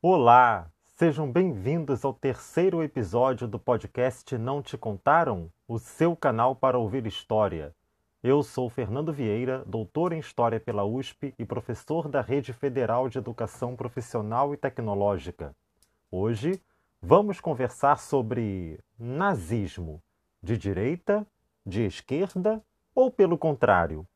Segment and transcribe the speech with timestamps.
[0.00, 5.50] Olá, sejam bem-vindos ao terceiro episódio do podcast Não Te Contaram?
[5.66, 7.74] O seu canal para ouvir história.
[8.22, 13.18] Eu sou Fernando Vieira, doutor em História pela USP e professor da Rede Federal de
[13.18, 15.52] Educação Profissional e Tecnológica.
[16.12, 16.62] Hoje
[17.02, 20.00] vamos conversar sobre nazismo,
[20.40, 21.26] de direita,
[21.66, 24.06] de esquerda ou pelo contrário.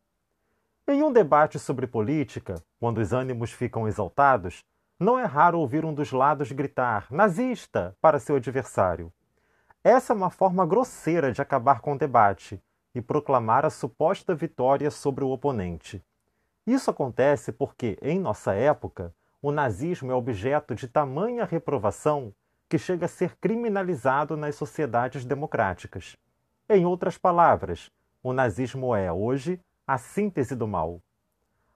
[0.87, 4.65] Em um debate sobre política, quando os ânimos ficam exaltados,
[5.03, 9.13] não é raro ouvir um dos lados gritar nazista para seu adversário.
[9.83, 12.63] Essa é uma forma grosseira de acabar com o debate
[12.95, 16.01] e proclamar a suposta vitória sobre o oponente.
[16.65, 22.33] Isso acontece porque, em nossa época, o nazismo é objeto de tamanha reprovação
[22.69, 26.17] que chega a ser criminalizado nas sociedades democráticas.
[26.69, 27.91] Em outras palavras,
[28.23, 31.03] o nazismo é, hoje, a síntese do mal.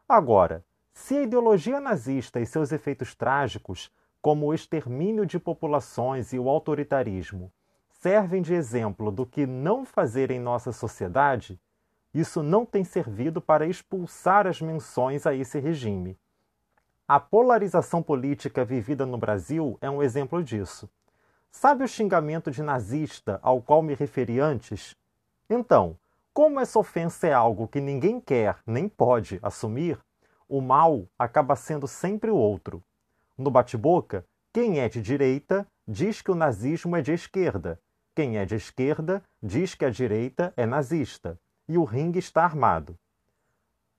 [0.09, 0.65] Agora,
[0.99, 3.93] se a ideologia nazista e seus efeitos trágicos,
[4.23, 7.53] como o extermínio de populações e o autoritarismo,
[7.91, 11.61] servem de exemplo do que não fazer em nossa sociedade,
[12.15, 16.19] isso não tem servido para expulsar as menções a esse regime.
[17.07, 20.88] A polarização política vivida no Brasil é um exemplo disso.
[21.51, 24.97] Sabe o xingamento de nazista ao qual me referi antes?
[25.49, 25.95] Então,
[26.33, 29.99] como essa ofensa é algo que ninguém quer nem pode assumir,
[30.49, 32.83] o mal acaba sendo sempre o outro.
[33.37, 37.80] No bate-boca, quem é de direita diz que o nazismo é de esquerda,
[38.15, 41.38] quem é de esquerda diz que a direita é nazista,
[41.69, 42.99] e o ringue está armado.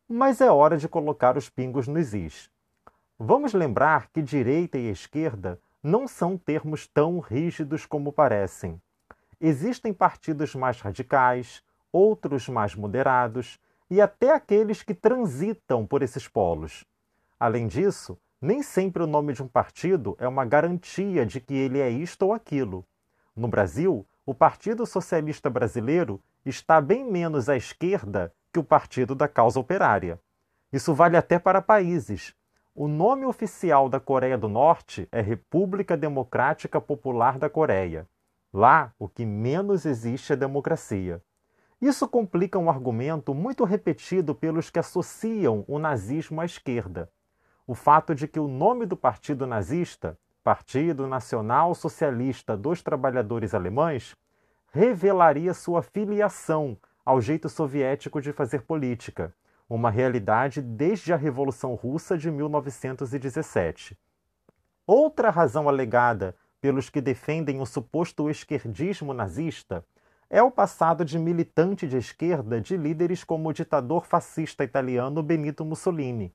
[0.09, 2.49] Mas é hora de colocar os pingos nos is.
[3.19, 8.81] Vamos lembrar que direita e esquerda não são termos tão rígidos como parecem.
[9.39, 16.85] Existem partidos mais radicais, outros mais moderados, e até aqueles que transitam por esses polos.
[17.39, 21.79] Além disso, nem sempre o nome de um partido é uma garantia de que ele
[21.79, 22.85] é isto ou aquilo.
[23.35, 29.27] No Brasil, o Partido Socialista Brasileiro está bem menos à esquerda que o Partido da
[29.27, 30.19] Causa Operária.
[30.71, 32.35] Isso vale até para países.
[32.75, 38.07] O nome oficial da Coreia do Norte é República Democrática Popular da Coreia.
[38.53, 41.21] Lá, o que menos existe é democracia.
[41.79, 47.11] Isso complica um argumento muito repetido pelos que associam o nazismo à esquerda.
[47.67, 54.15] O fato de que o nome do partido nazista, Partido Nacional Socialista dos Trabalhadores Alemães,
[54.71, 59.33] revelaria sua filiação ao jeito soviético de fazer política,
[59.69, 63.97] uma realidade desde a Revolução Russa de 1917.
[64.85, 69.85] Outra razão alegada pelos que defendem o suposto esquerdismo nazista
[70.29, 75.63] é o passado de militante de esquerda de líderes como o ditador fascista italiano Benito
[75.63, 76.33] Mussolini.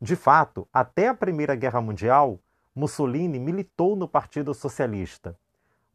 [0.00, 2.38] De fato, até a Primeira Guerra Mundial,
[2.74, 5.36] Mussolini militou no Partido Socialista.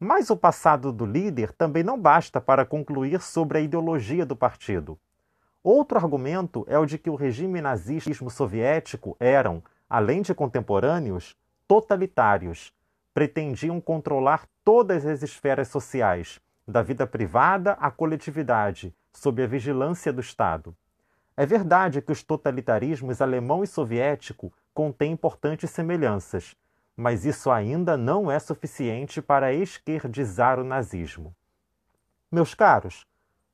[0.00, 4.98] Mas o passado do líder também não basta para concluir sobre a ideologia do partido.
[5.62, 12.72] Outro argumento é o de que o regime nazismo soviético eram, além de contemporâneos, totalitários.
[13.12, 20.20] Pretendiam controlar todas as esferas sociais, da vida privada à coletividade, sob a vigilância do
[20.20, 20.76] Estado.
[21.34, 26.54] É verdade que os totalitarismos alemão e soviético contêm importantes semelhanças,
[26.94, 31.34] mas isso ainda não é suficiente para esquerdizar o nazismo.
[32.30, 33.06] Meus caros,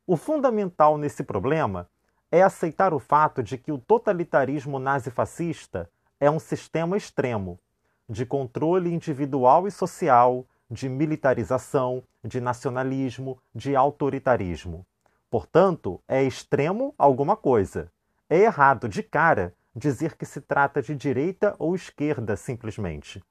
[0.05, 1.89] o fundamental nesse problema
[2.33, 5.89] é aceitar o fato de que o totalitarismo nazifascista
[6.19, 7.61] é um sistema extremo
[8.09, 14.87] de controle individual e social de militarização, de nacionalismo, de autoritarismo.
[15.31, 17.91] Portanto, é extremo alguma coisa.
[18.29, 23.23] É errado, de cara, dizer que se trata de direita ou esquerda simplesmente.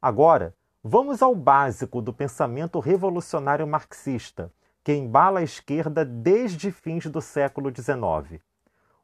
[0.00, 7.20] Agora, vamos ao básico do pensamento revolucionário marxista, que embala a esquerda desde fins do
[7.20, 8.42] século XIX.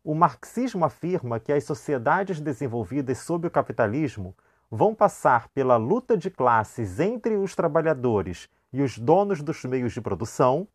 [0.03, 4.34] O marxismo afirma que as sociedades desenvolvidas sob o capitalismo
[4.70, 10.00] vão passar pela luta de classes entre os trabalhadores e os donos dos meios de
[10.00, 10.68] produção,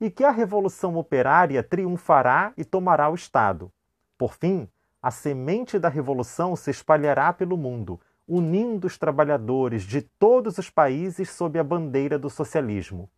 [0.00, 3.70] e que a revolução operária triunfará e tomará o Estado.
[4.16, 4.68] Por fim,
[5.02, 11.30] a semente da revolução se espalhará pelo mundo, unindo os trabalhadores de todos os países
[11.30, 13.10] sob a bandeira do socialismo.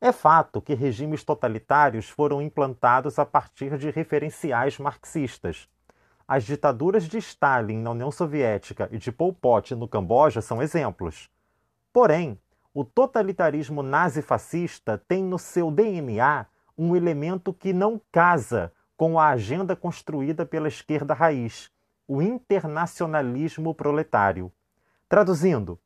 [0.00, 5.68] É fato que regimes totalitários foram implantados a partir de referenciais marxistas.
[6.28, 11.30] As ditaduras de Stalin na União Soviética e de Pol Pot no Camboja são exemplos.
[11.92, 12.36] Porém,
[12.74, 16.44] o totalitarismo nazi-fascista tem no seu DNA
[16.76, 21.70] um elemento que não casa com a agenda construída pela esquerda raiz,
[22.08, 24.50] o internacionalismo proletário.
[25.08, 25.78] Traduzindo,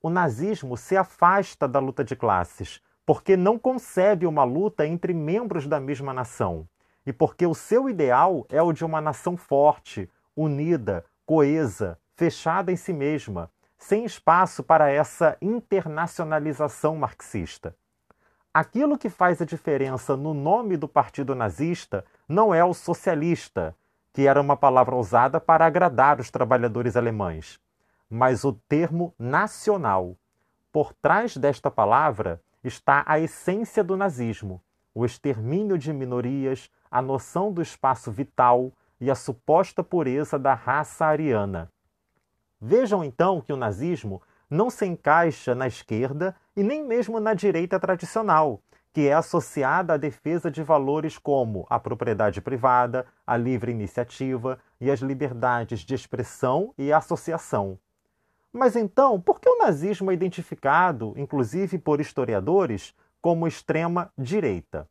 [0.00, 5.66] o nazismo se afasta da luta de classes porque não concebe uma luta entre membros
[5.66, 6.68] da mesma nação
[7.08, 12.76] e porque o seu ideal é o de uma nação forte, unida, coesa, fechada em
[12.76, 17.74] si mesma, sem espaço para essa internacionalização marxista.
[18.52, 23.74] Aquilo que faz a diferença no nome do partido nazista não é o socialista,
[24.12, 27.58] que era uma palavra usada para agradar os trabalhadores alemães,
[28.10, 30.14] mas o termo nacional.
[30.70, 34.62] Por trás desta palavra está a essência do nazismo,
[34.94, 41.06] o extermínio de minorias, a noção do espaço vital e a suposta pureza da raça
[41.06, 41.70] ariana.
[42.60, 44.20] Vejam então que o nazismo
[44.50, 48.60] não se encaixa na esquerda e nem mesmo na direita tradicional,
[48.92, 54.90] que é associada à defesa de valores como a propriedade privada, a livre iniciativa e
[54.90, 57.78] as liberdades de expressão e associação.
[58.52, 64.88] Mas então, por que o nazismo é identificado, inclusive por historiadores, como extrema direita?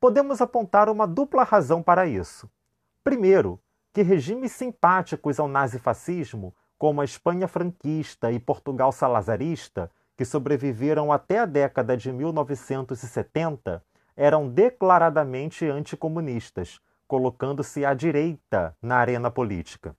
[0.00, 2.48] Podemos apontar uma dupla razão para isso.
[3.02, 3.60] Primeiro,
[3.92, 11.40] que regimes simpáticos ao nazifascismo como a Espanha franquista e Portugal salazarista, que sobreviveram até
[11.40, 13.82] a década de 1970,
[14.16, 19.96] eram declaradamente anticomunistas, colocando-se à direita na arena política.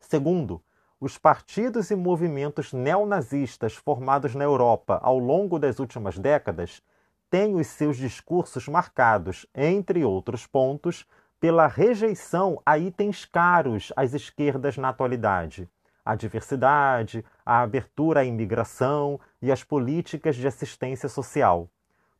[0.00, 0.62] Segundo,
[0.98, 6.82] os partidos e movimentos neonazistas formados na Europa ao longo das últimas décadas
[7.30, 11.06] têm os seus discursos marcados, entre outros pontos,
[11.40, 15.68] pela rejeição a itens caros às esquerdas na atualidade,
[16.04, 21.68] a diversidade, a abertura à imigração e as políticas de assistência social.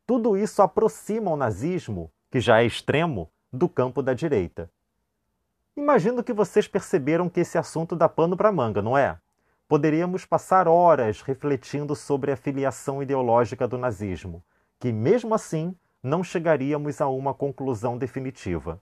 [0.07, 4.71] Tudo isso aproxima o nazismo, que já é extremo, do campo da direita.
[5.77, 9.19] Imagino que vocês perceberam que esse assunto dá pano para manga, não é?
[9.67, 14.43] Poderíamos passar horas refletindo sobre a filiação ideológica do nazismo,
[14.79, 18.81] que mesmo assim não chegaríamos a uma conclusão definitiva.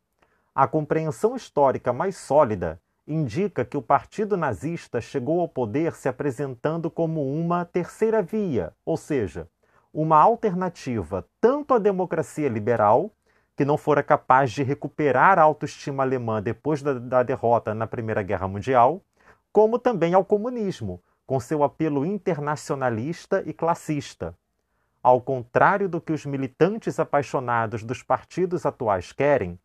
[0.54, 6.90] A compreensão histórica mais sólida indica que o partido nazista chegou ao poder se apresentando
[6.90, 9.48] como uma terceira via, ou seja,
[9.92, 13.10] uma alternativa tanto à democracia liberal,
[13.56, 18.22] que não fora capaz de recuperar a autoestima alemã depois da, da derrota na Primeira
[18.22, 19.00] Guerra Mundial,
[19.52, 24.36] como também ao comunismo, com seu apelo internacionalista e classista.
[25.06, 29.56] Ao contrário do que os militantes apaixonados dos partidos atuais querem,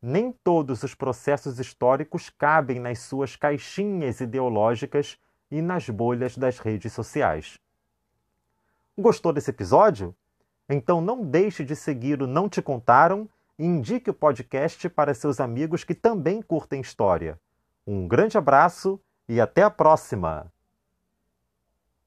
[0.00, 5.18] nem todos os processos históricos cabem nas suas caixinhas ideológicas
[5.50, 7.58] e nas bolhas das redes sociais.
[8.96, 10.16] Gostou desse episódio?
[10.66, 13.28] Então não deixe de seguir o Não Te Contaram
[13.58, 17.38] e indique o podcast para seus amigos que também curtem história.
[17.86, 18.98] Um grande abraço
[19.28, 20.50] e até a próxima!